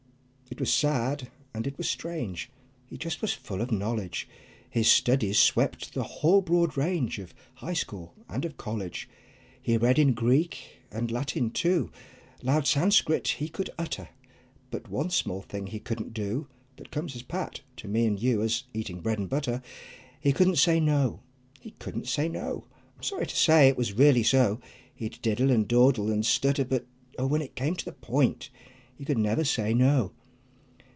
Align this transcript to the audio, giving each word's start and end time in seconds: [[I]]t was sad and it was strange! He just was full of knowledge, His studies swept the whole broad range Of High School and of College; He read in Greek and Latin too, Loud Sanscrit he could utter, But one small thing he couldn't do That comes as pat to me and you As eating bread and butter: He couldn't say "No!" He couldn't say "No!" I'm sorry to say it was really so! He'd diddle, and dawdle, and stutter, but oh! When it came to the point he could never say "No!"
[[I]]t 0.53 0.59
was 0.59 0.73
sad 0.73 1.29
and 1.53 1.65
it 1.65 1.77
was 1.77 1.89
strange! 1.89 2.51
He 2.85 2.97
just 2.97 3.21
was 3.21 3.31
full 3.31 3.61
of 3.61 3.71
knowledge, 3.71 4.27
His 4.69 4.91
studies 4.91 5.39
swept 5.39 5.93
the 5.93 6.03
whole 6.03 6.41
broad 6.41 6.75
range 6.75 7.19
Of 7.19 7.33
High 7.55 7.71
School 7.71 8.13
and 8.27 8.43
of 8.43 8.57
College; 8.57 9.07
He 9.61 9.77
read 9.77 9.97
in 9.97 10.11
Greek 10.11 10.81
and 10.91 11.09
Latin 11.09 11.51
too, 11.51 11.89
Loud 12.43 12.67
Sanscrit 12.67 13.29
he 13.29 13.47
could 13.47 13.69
utter, 13.77 14.09
But 14.71 14.89
one 14.89 15.09
small 15.09 15.41
thing 15.41 15.67
he 15.67 15.79
couldn't 15.79 16.13
do 16.13 16.49
That 16.75 16.91
comes 16.91 17.15
as 17.15 17.23
pat 17.23 17.61
to 17.77 17.87
me 17.87 18.05
and 18.05 18.21
you 18.21 18.41
As 18.41 18.65
eating 18.73 18.99
bread 18.99 19.19
and 19.19 19.29
butter: 19.29 19.61
He 20.19 20.33
couldn't 20.33 20.57
say 20.57 20.81
"No!" 20.81 21.21
He 21.61 21.71
couldn't 21.79 22.09
say 22.09 22.27
"No!" 22.27 22.65
I'm 22.97 23.03
sorry 23.03 23.25
to 23.25 23.37
say 23.37 23.69
it 23.69 23.77
was 23.77 23.93
really 23.93 24.21
so! 24.21 24.59
He'd 24.93 25.21
diddle, 25.21 25.49
and 25.49 25.65
dawdle, 25.65 26.11
and 26.11 26.25
stutter, 26.25 26.65
but 26.65 26.85
oh! 27.17 27.27
When 27.27 27.41
it 27.41 27.55
came 27.55 27.75
to 27.77 27.85
the 27.85 27.93
point 27.93 28.49
he 28.93 29.05
could 29.05 29.17
never 29.17 29.45
say 29.45 29.73
"No!" 29.73 30.11